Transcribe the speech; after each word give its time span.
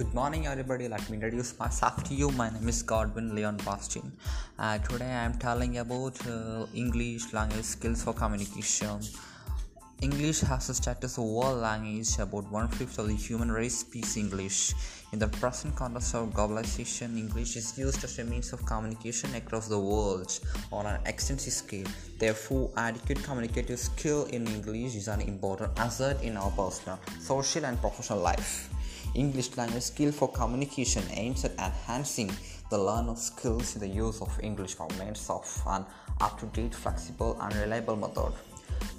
Good 0.00 0.14
morning, 0.14 0.46
everybody. 0.46 0.88
Let 0.88 1.10
me 1.10 1.16
introduce 1.16 1.58
myself 1.58 2.02
to 2.04 2.14
you. 2.14 2.30
My 2.30 2.48
name 2.48 2.66
is 2.70 2.82
Godwin 2.82 3.34
Leon 3.34 3.58
Bastin. 3.58 4.10
Uh, 4.58 4.78
today 4.78 5.04
I 5.04 5.24
am 5.24 5.34
telling 5.34 5.76
about 5.76 6.16
uh, 6.26 6.64
English 6.72 7.34
language 7.34 7.66
skills 7.66 8.02
for 8.02 8.14
communication. 8.14 8.98
English 10.00 10.40
has 10.40 10.70
a 10.70 10.74
status 10.74 11.18
of 11.18 11.24
world 11.24 11.60
language. 11.60 12.18
About 12.18 12.50
one 12.50 12.68
fifth 12.68 12.98
of 12.98 13.08
the 13.08 13.14
human 13.14 13.52
race 13.52 13.80
speaks 13.80 14.16
English. 14.16 14.72
In 15.12 15.18
the 15.18 15.28
present 15.28 15.76
context 15.76 16.14
of 16.14 16.30
globalization, 16.30 17.18
English 17.18 17.56
is 17.56 17.76
used 17.76 18.02
as 18.02 18.18
a 18.18 18.24
means 18.24 18.54
of 18.54 18.64
communication 18.64 19.34
across 19.34 19.68
the 19.68 19.78
world 19.78 20.40
on 20.72 20.86
an 20.86 20.98
extensive 21.04 21.52
scale. 21.52 21.88
Therefore, 22.18 22.70
adequate 22.78 23.22
communicative 23.22 23.78
skill 23.78 24.24
in 24.32 24.46
English 24.46 24.94
is 24.94 25.08
an 25.08 25.20
important 25.20 25.78
asset 25.78 26.22
in 26.22 26.38
our 26.38 26.50
personal, 26.52 26.98
social, 27.20 27.66
and 27.66 27.78
professional 27.78 28.20
life. 28.20 28.70
English 29.14 29.56
language 29.56 29.82
skill 29.82 30.12
for 30.12 30.28
communication 30.28 31.02
aims 31.12 31.44
at 31.44 31.52
enhancing 31.52 32.30
the 32.70 32.78
learner's 32.78 33.22
skills 33.22 33.74
in 33.74 33.80
the 33.80 33.88
use 33.88 34.20
of 34.20 34.38
English 34.42 34.74
for 34.74 34.88
means 34.98 35.28
of 35.28 35.44
an 35.66 35.84
up-to-date, 36.20 36.74
flexible, 36.74 37.36
and 37.40 37.54
reliable 37.56 37.96
method. 37.96 38.32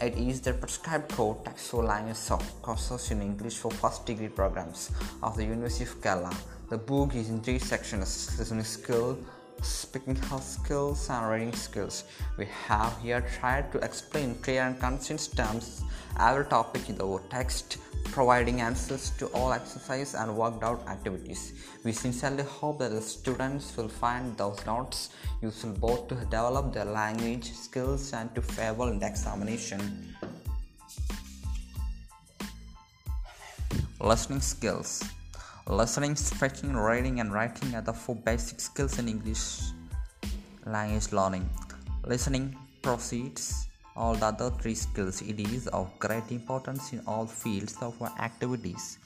It 0.00 0.16
is 0.16 0.40
the 0.40 0.54
prescribed 0.54 1.12
core 1.12 1.36
textual 1.44 1.84
language 1.84 2.30
of 2.30 2.62
courses 2.62 3.10
in 3.10 3.20
English 3.20 3.58
for 3.58 3.70
first 3.70 4.06
degree 4.06 4.28
programs 4.28 4.90
of 5.22 5.36
the 5.36 5.44
University 5.44 5.84
of 5.84 6.00
Kerala. 6.00 6.34
The 6.70 6.78
book 6.78 7.14
is 7.14 7.28
in 7.28 7.40
three 7.40 7.58
sections 7.58 8.38
listening 8.38 8.64
skill, 8.64 9.18
speaking 9.62 10.16
skills, 10.40 11.10
and 11.10 11.28
reading 11.28 11.52
skills. 11.52 12.04
We 12.36 12.46
have 12.66 12.96
here 13.02 13.20
tried 13.40 13.72
to 13.72 13.78
explain 13.78 14.36
clear 14.36 14.62
and 14.62 14.78
concise 14.78 15.28
terms 15.28 15.82
every 16.18 16.46
topic 16.46 16.88
in 16.88 16.96
the 16.96 17.20
text 17.28 17.78
providing 18.12 18.60
answers 18.60 19.10
to 19.18 19.26
all 19.28 19.52
exercise 19.52 20.14
and 20.14 20.36
worked 20.36 20.62
out 20.62 20.86
activities. 20.88 21.52
We 21.84 21.92
sincerely 21.92 22.42
hope 22.42 22.78
that 22.80 22.90
the 22.90 23.00
students 23.00 23.76
will 23.76 23.88
find 23.88 24.36
those 24.36 24.64
notes 24.66 25.10
useful 25.42 25.72
both 25.72 26.08
to 26.08 26.14
develop 26.16 26.72
their 26.72 26.84
language 26.84 27.52
skills 27.52 28.12
and 28.12 28.34
to 28.34 28.42
well 28.58 28.88
in 28.88 28.98
the 28.98 29.06
examination. 29.06 30.16
Listening 34.00 34.40
skills. 34.40 35.04
Listening, 35.66 36.16
speaking, 36.16 36.74
reading, 36.74 37.20
and 37.20 37.32
writing 37.32 37.74
are 37.74 37.82
the 37.82 37.92
four 37.92 38.16
basic 38.16 38.60
skills 38.60 38.98
in 38.98 39.08
English 39.08 39.60
language 40.64 41.12
learning. 41.12 41.48
Listening 42.06 42.56
proceeds 42.82 43.67
all 43.98 44.14
the 44.14 44.26
other 44.26 44.50
three 44.50 44.74
skills. 44.74 45.20
It 45.20 45.40
is 45.40 45.66
of 45.68 45.90
great 45.98 46.30
importance 46.30 46.92
in 46.92 47.02
all 47.06 47.26
fields 47.26 47.76
of 47.82 48.00
activities. 48.18 48.98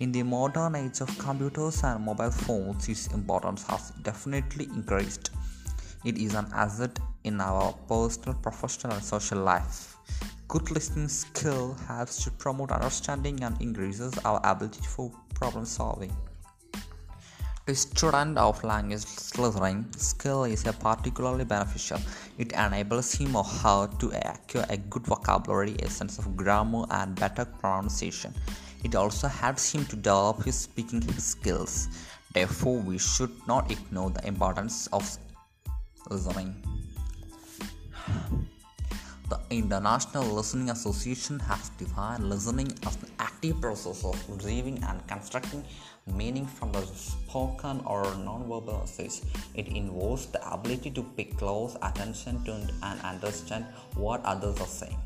In 0.00 0.12
the 0.12 0.22
modern 0.22 0.74
age 0.76 1.02
of 1.02 1.18
computers 1.18 1.84
and 1.84 2.02
mobile 2.02 2.30
phones, 2.30 2.88
its 2.88 3.08
importance 3.08 3.62
has 3.64 3.92
definitely 4.02 4.64
increased. 4.64 5.30
It 6.06 6.16
is 6.16 6.34
an 6.34 6.46
asset 6.54 6.98
in 7.24 7.38
our 7.40 7.74
personal, 7.86 8.34
professional, 8.38 8.94
and 8.94 9.04
social 9.04 9.38
life. 9.38 9.96
Good 10.48 10.70
listening 10.70 11.08
skill 11.08 11.74
helps 11.86 12.24
to 12.24 12.30
promote 12.30 12.72
understanding 12.72 13.44
and 13.44 13.60
increases 13.60 14.18
our 14.24 14.40
ability 14.42 14.80
for 14.80 15.12
problem 15.34 15.66
solving. 15.66 16.16
To 17.66 17.74
student 17.74 18.36
of 18.36 18.64
language 18.64 19.04
listening 19.38 19.86
skill 19.96 20.44
is 20.44 20.64
particularly 20.64 21.44
beneficial. 21.44 22.00
It 22.36 22.52
enables 22.52 23.12
him 23.12 23.36
or 23.36 23.44
her 23.44 23.86
to 24.00 24.06
acquire 24.08 24.66
a 24.68 24.76
good 24.76 25.06
vocabulary, 25.06 25.76
a 25.82 25.88
sense 25.88 26.18
of 26.18 26.36
grammar, 26.36 26.86
and 26.90 27.14
better 27.14 27.44
pronunciation. 27.44 28.34
It 28.82 28.94
also 28.96 29.28
helps 29.28 29.70
him 29.72 29.84
to 29.86 29.96
develop 29.96 30.42
his 30.42 30.56
speaking 30.56 31.02
skills. 31.18 31.88
Therefore, 32.32 32.78
we 32.78 32.98
should 32.98 33.30
not 33.46 33.70
ignore 33.70 34.10
the 34.10 34.26
importance 34.26 34.88
of 34.88 35.18
listening. 36.08 36.69
International 39.50 40.22
Listening 40.22 40.70
Association 40.70 41.40
has 41.40 41.70
defined 41.70 42.30
listening 42.30 42.68
as 42.86 42.94
an 43.02 43.10
active 43.18 43.60
process 43.60 44.04
of 44.04 44.16
receiving 44.28 44.80
and 44.84 45.04
constructing 45.08 45.64
meaning 46.14 46.46
from 46.46 46.70
the 46.70 46.86
spoken 46.86 47.80
or 47.84 48.04
non-verbal 48.14 48.78
message. 48.78 49.22
It 49.56 49.66
involves 49.66 50.26
the 50.26 50.40
ability 50.52 50.92
to 50.92 51.02
pay 51.02 51.24
close 51.24 51.76
attention 51.82 52.44
to 52.44 52.52
and 52.84 53.00
understand 53.00 53.66
what 53.96 54.24
others 54.24 54.60
are 54.60 54.68
saying. 54.68 54.98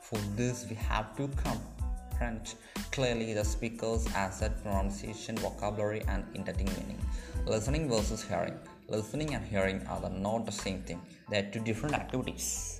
For 0.00 0.18
this, 0.34 0.66
we 0.68 0.74
have 0.74 1.16
to 1.16 1.28
comprehend 1.44 2.54
clearly 2.90 3.32
the 3.32 3.44
speaker's 3.44 4.08
asset, 4.08 4.60
pronunciation, 4.60 5.36
vocabulary, 5.36 6.02
and 6.08 6.24
intending 6.34 6.66
meaning. 6.66 6.98
Listening 7.46 7.88
versus 7.88 8.24
hearing. 8.24 8.58
Listening 8.88 9.34
and 9.34 9.46
hearing 9.46 9.86
are 9.86 10.10
not 10.10 10.46
the 10.46 10.52
same 10.52 10.82
thing. 10.82 11.00
They 11.30 11.38
are 11.38 11.50
two 11.52 11.60
different 11.60 11.94
activities. 11.94 12.77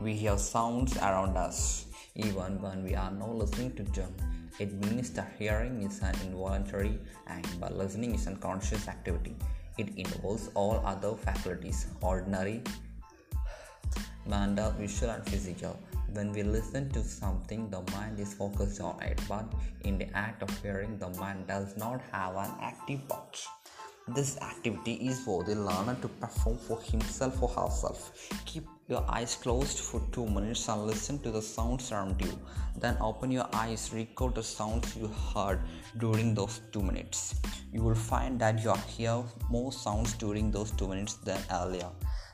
We 0.00 0.14
hear 0.14 0.38
sounds 0.38 0.96
around 0.96 1.36
us, 1.36 1.84
even 2.14 2.62
when 2.62 2.82
we 2.82 2.94
are 2.94 3.10
not 3.10 3.34
listening 3.34 3.72
to 3.76 3.82
them. 3.82 4.14
It 4.58 4.72
means 4.72 5.10
that 5.10 5.34
hearing 5.38 5.82
is 5.82 6.00
an 6.00 6.14
involuntary 6.24 6.98
act, 7.26 7.60
but 7.60 7.76
listening 7.76 8.14
is 8.14 8.26
a 8.26 8.34
conscious 8.34 8.88
activity. 8.88 9.36
It 9.76 9.90
involves 9.98 10.48
all 10.54 10.80
other 10.86 11.14
faculties, 11.16 11.86
ordinary, 12.00 12.62
mental, 14.26 14.70
visual, 14.70 15.12
and 15.12 15.26
physical. 15.26 15.78
When 16.14 16.32
we 16.32 16.44
listen 16.44 16.88
to 16.92 17.04
something, 17.04 17.68
the 17.68 17.82
mind 17.92 18.18
is 18.20 18.32
focused 18.32 18.80
on 18.80 19.02
it, 19.02 19.20
but 19.28 19.52
in 19.84 19.98
the 19.98 20.08
act 20.16 20.42
of 20.42 20.62
hearing, 20.62 20.98
the 20.98 21.10
mind 21.10 21.46
does 21.46 21.76
not 21.76 22.00
have 22.10 22.36
an 22.36 22.50
active 22.62 23.06
part. 23.06 23.46
This 24.12 24.36
activity 24.38 24.94
is 25.08 25.20
for 25.20 25.44
the 25.44 25.54
learner 25.54 25.96
to 26.02 26.08
perform 26.08 26.56
for 26.56 26.80
himself 26.80 27.40
or 27.40 27.48
herself. 27.48 28.10
Keep 28.44 28.66
your 28.88 29.04
eyes 29.08 29.36
closed 29.36 29.78
for 29.78 30.00
2 30.10 30.26
minutes 30.26 30.68
and 30.68 30.84
listen 30.84 31.20
to 31.20 31.30
the 31.30 31.40
sounds 31.40 31.92
around 31.92 32.20
you. 32.20 32.32
Then 32.76 32.96
open 33.00 33.30
your 33.30 33.46
eyes, 33.52 33.92
record 33.94 34.34
the 34.34 34.42
sounds 34.42 34.96
you 34.96 35.06
heard 35.32 35.60
during 35.98 36.34
those 36.34 36.60
2 36.72 36.82
minutes. 36.82 37.36
You 37.72 37.82
will 37.82 37.94
find 37.94 38.40
that 38.40 38.64
you 38.64 38.74
hear 38.88 39.22
more 39.48 39.72
sounds 39.72 40.14
during 40.14 40.50
those 40.50 40.72
2 40.72 40.88
minutes 40.88 41.14
than 41.14 41.40
earlier. 41.52 41.90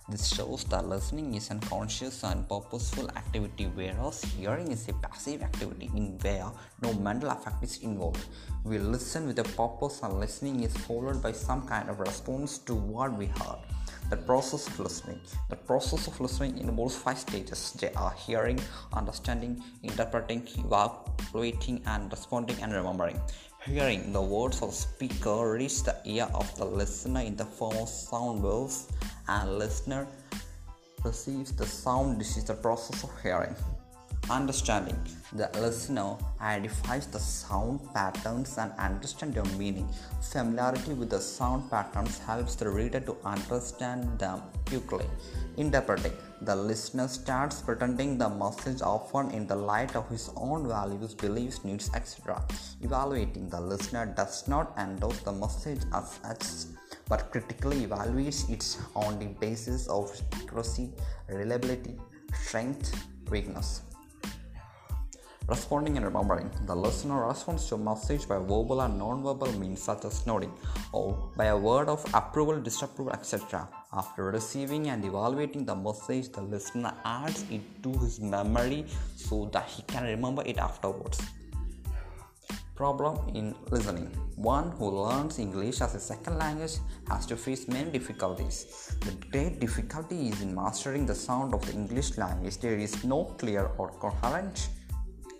This 0.08 0.28
shows 0.28 0.62
that 0.70 0.86
listening 0.86 1.34
is 1.34 1.50
a 1.50 1.56
conscious 1.56 2.22
and 2.22 2.48
purposeful 2.48 3.08
activity, 3.16 3.68
whereas 3.74 4.22
hearing 4.22 4.70
is 4.70 4.88
a 4.88 4.92
passive 4.92 5.42
activity 5.42 5.90
in 5.96 6.16
where 6.22 6.46
no 6.80 6.92
mental 6.94 7.30
effect 7.30 7.64
is 7.64 7.78
involved. 7.78 8.24
We 8.62 8.78
listen 8.78 9.26
with 9.26 9.40
a 9.40 9.42
purpose, 9.42 10.02
and 10.04 10.20
listening 10.20 10.62
is 10.62 10.76
followed 10.76 11.20
by 11.20 11.32
some 11.32 11.66
kind 11.66 11.90
of 11.90 11.98
response 11.98 12.58
to 12.58 12.76
what 12.76 13.18
we 13.18 13.26
heard. 13.26 13.58
The 14.08 14.16
process 14.16 14.68
of 14.68 14.78
listening. 14.78 15.18
The 15.50 15.56
process 15.56 16.06
of 16.06 16.20
listening 16.20 16.58
involves 16.58 16.94
five 16.94 17.18
stages. 17.18 17.72
They 17.72 17.90
are 17.94 18.12
hearing, 18.12 18.60
understanding, 18.92 19.60
interpreting, 19.82 20.46
evaluating, 20.56 21.82
and 21.84 22.12
responding 22.12 22.62
and 22.62 22.72
remembering. 22.72 23.20
Hearing 23.64 24.12
the 24.12 24.22
words 24.22 24.62
of 24.62 24.70
the 24.70 24.76
speaker 24.76 25.50
reach 25.50 25.82
the 25.82 25.96
ear 26.04 26.28
of 26.32 26.56
the 26.56 26.64
listener 26.64 27.22
in 27.22 27.34
the 27.34 27.44
form 27.44 27.76
of 27.78 27.88
sound 27.88 28.40
waves 28.40 28.86
and 29.28 29.58
listener 29.58 30.06
perceives 31.02 31.52
the 31.52 31.66
sound 31.66 32.20
this 32.20 32.36
is 32.36 32.44
the 32.44 32.54
process 32.54 33.02
of 33.04 33.10
hearing. 33.22 33.54
Understanding 34.28 34.98
the 35.32 35.48
listener 35.60 36.16
identifies 36.40 37.06
the 37.06 37.18
sound 37.18 37.80
patterns 37.94 38.58
and 38.58 38.72
understand 38.78 39.34
their 39.34 39.44
meaning. 39.56 39.88
Familiarity 40.20 40.94
with 40.94 41.10
the 41.10 41.20
sound 41.20 41.70
patterns 41.70 42.18
helps 42.18 42.56
the 42.56 42.68
reader 42.68 43.00
to 43.00 43.16
understand 43.24 44.18
them 44.18 44.42
quickly. 44.66 45.06
Interpreting 45.56 46.12
the 46.42 46.54
listener 46.54 47.08
starts 47.08 47.62
pretending 47.62 48.18
the 48.18 48.28
message 48.28 48.82
often 48.82 49.30
in 49.30 49.46
the 49.46 49.56
light 49.56 49.96
of 49.96 50.06
his 50.10 50.30
own 50.36 50.68
values 50.68 51.14
beliefs 51.14 51.64
needs 51.64 51.90
etc 51.94 52.44
evaluating 52.82 53.48
the 53.48 53.60
listener 53.60 54.04
does 54.04 54.46
not 54.46 54.74
endorse 54.78 55.20
the 55.20 55.32
message 55.32 55.80
as 55.94 56.18
such 56.22 56.42
but 57.08 57.30
critically 57.30 57.86
evaluates 57.86 58.50
it 58.50 58.64
on 58.94 59.18
the 59.18 59.26
basis 59.26 59.86
of 59.88 60.10
accuracy, 60.32 60.90
reliability, 61.28 61.96
strength, 62.34 62.92
weakness. 63.30 63.82
Responding 65.48 65.96
and 65.96 66.04
remembering. 66.04 66.50
The 66.66 66.74
listener 66.74 67.24
responds 67.24 67.68
to 67.68 67.76
a 67.76 67.78
message 67.78 68.26
by 68.26 68.38
verbal 68.38 68.80
and 68.80 68.98
non-verbal 68.98 69.52
means 69.60 69.80
such 69.80 70.04
as 70.04 70.26
nodding 70.26 70.52
or 70.92 71.30
by 71.36 71.44
a 71.46 71.56
word 71.56 71.88
of 71.88 72.04
approval, 72.12 72.60
disapproval, 72.60 73.12
etc. 73.12 73.68
After 73.92 74.24
receiving 74.24 74.88
and 74.88 75.04
evaluating 75.04 75.64
the 75.64 75.76
message, 75.76 76.32
the 76.32 76.42
listener 76.42 76.92
adds 77.04 77.44
it 77.48 77.62
to 77.84 77.92
his 77.92 78.18
memory 78.18 78.86
so 79.14 79.48
that 79.52 79.68
he 79.68 79.82
can 79.82 80.02
remember 80.02 80.42
it 80.44 80.58
afterwards. 80.58 81.20
Problem 82.76 83.16
in 83.34 83.54
listening. 83.70 84.08
One 84.36 84.70
who 84.72 84.90
learns 84.90 85.38
English 85.38 85.80
as 85.80 85.94
a 85.94 86.00
second 86.00 86.36
language 86.38 86.74
has 87.08 87.24
to 87.26 87.36
face 87.36 87.66
many 87.68 87.90
difficulties. 87.90 88.94
The 89.00 89.12
great 89.30 89.60
difficulty 89.60 90.28
is 90.28 90.42
in 90.42 90.54
mastering 90.54 91.06
the 91.06 91.14
sound 91.14 91.54
of 91.54 91.64
the 91.64 91.72
English 91.72 92.18
language. 92.18 92.58
There 92.58 92.76
is 92.76 93.02
no 93.02 93.24
clear 93.38 93.70
or 93.78 93.88
coherent 93.92 94.68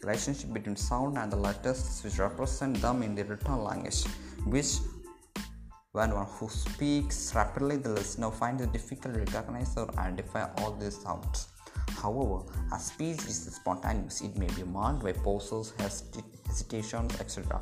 relationship 0.03 0.55
between 0.55 0.77
sound 0.77 1.19
and 1.19 1.31
the 1.31 1.37
letters 1.37 2.01
which 2.03 2.19
represent 2.19 2.81
them 2.81 3.03
in 3.03 3.15
the 3.15 3.25
written 3.25 3.63
language, 3.63 4.05
which 4.47 4.79
when 5.93 6.15
one 6.15 6.27
who 6.39 6.49
speaks 6.49 7.35
rapidly, 7.35 7.77
the 7.77 7.91
listener 7.91 8.31
finds 8.31 8.63
it 8.63 8.73
difficult 8.73 9.15
to 9.15 9.21
recognize 9.21 9.77
or 9.77 9.89
identify 9.99 10.49
all 10.59 10.73
these 10.73 10.97
sounds. 11.03 11.49
However, 12.03 12.45
as 12.73 12.87
speech 12.87 13.25
is 13.25 13.55
spontaneous, 13.55 14.21
it 14.21 14.37
may 14.37 14.49
be 14.49 14.63
marked 14.63 15.03
by 15.03 15.13
pauses, 15.13 15.73
hesitations, 15.79 17.21
etc., 17.21 17.61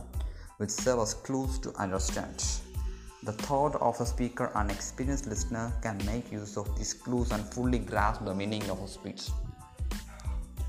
which 0.58 0.70
serve 0.70 1.00
as 1.00 1.14
clues 1.14 1.58
to 1.60 1.72
understand. 1.76 2.44
The 3.22 3.32
thought 3.32 3.76
of 3.76 3.98
a 4.00 4.06
speaker 4.06 4.50
an 4.54 4.70
experienced 4.70 5.26
listener 5.26 5.72
can 5.82 5.96
make 6.04 6.30
use 6.30 6.58
of 6.58 6.76
these 6.76 6.92
clues 6.92 7.32
and 7.32 7.42
fully 7.54 7.78
grasp 7.78 8.24
the 8.24 8.34
meaning 8.34 8.68
of 8.68 8.82
a 8.82 8.88
speech. 8.88 9.30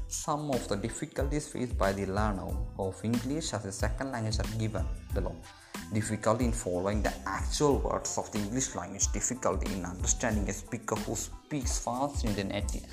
Some 0.08 0.50
of 0.52 0.68
the 0.70 0.78
difficulties 0.78 1.50
faced 1.50 1.78
by 1.78 1.92
the 1.92 2.06
learner 2.06 2.48
of 2.80 2.96
English 3.04 3.54
as 3.54 3.66
a 3.66 3.72
second 3.72 4.12
language 4.14 4.40
are 4.40 4.58
given 4.58 4.86
below. 5.14 5.36
Difficulty 5.94 6.46
in 6.46 6.52
following 6.54 7.02
the 7.02 7.14
actual 7.28 7.80
words 7.80 8.18
of 8.18 8.32
the 8.32 8.40
English 8.40 8.74
language, 8.74 9.12
difficulty 9.12 9.74
in 9.74 9.86
understanding 9.86 10.48
a 10.48 10.54
speaker 10.54 10.96
who 10.96 11.16
speaks 11.16 11.78
fast 11.80 12.24
in 12.24 12.34
the 12.36 12.44
native 12.44 12.86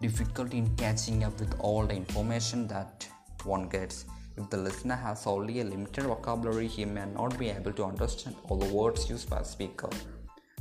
difficulty 0.00 0.58
in 0.58 0.74
catching 0.76 1.24
up 1.24 1.38
with 1.40 1.54
all 1.60 1.86
the 1.86 1.94
information 1.94 2.66
that 2.68 3.08
one 3.44 3.68
gets. 3.68 4.04
If 4.36 4.50
the 4.50 4.58
listener 4.58 4.96
has 4.96 5.26
only 5.26 5.60
a 5.60 5.64
limited 5.64 6.04
vocabulary, 6.04 6.68
he 6.68 6.84
may 6.84 7.06
not 7.06 7.38
be 7.38 7.48
able 7.48 7.72
to 7.72 7.84
understand 7.84 8.36
all 8.44 8.58
the 8.58 8.72
words 8.74 9.08
used 9.08 9.30
by 9.30 9.38
the 9.38 9.44
speaker. 9.44 9.88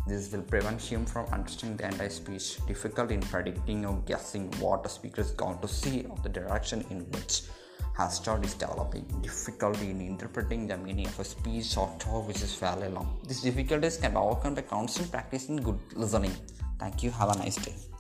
This 0.07 0.31
will 0.31 0.43
prevent 0.43 0.81
him 0.81 1.05
from 1.05 1.25
understanding 1.33 1.77
the 1.77 1.87
entire 1.87 2.09
speech, 2.09 2.65
difficulty 2.67 3.15
in 3.15 3.21
predicting 3.21 3.85
or 3.85 4.01
guessing 4.05 4.51
what 4.59 4.83
the 4.83 4.89
speaker 4.89 5.21
is 5.21 5.31
going 5.31 5.59
to 5.59 5.67
say 5.67 6.05
or 6.09 6.17
the 6.21 6.29
direction 6.29 6.85
in 6.89 6.99
which 7.11 7.41
has 7.97 8.19
is 8.43 8.53
developing, 8.55 9.05
difficulty 9.21 9.89
in 9.89 10.01
interpreting 10.01 10.67
the 10.67 10.77
meaning 10.77 11.07
of 11.07 11.19
a 11.19 11.23
speech 11.23 11.77
or 11.77 11.93
talk 11.97 12.27
which 12.27 12.41
is 12.41 12.53
fairly 12.53 12.89
long. 12.89 13.19
These 13.27 13.41
difficulties 13.41 13.97
can 13.97 14.11
be 14.11 14.17
overcome 14.17 14.55
by 14.55 14.61
constant 14.61 15.11
practice 15.11 15.47
in 15.47 15.57
good 15.57 15.79
listening. 15.93 16.35
Thank 16.77 17.03
you. 17.03 17.11
Have 17.11 17.29
a 17.29 17.37
nice 17.37 17.55
day. 17.55 17.94